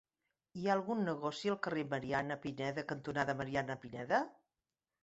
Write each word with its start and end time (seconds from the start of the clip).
Hi 0.59 0.63
ha 0.67 0.71
algun 0.75 1.03
negoci 1.09 1.51
al 1.55 1.59
carrer 1.67 1.83
Mariana 1.93 2.39
Pineda 2.47 2.87
cantonada 2.95 3.39
Mariana 3.45 3.79
Pineda? 3.87 4.27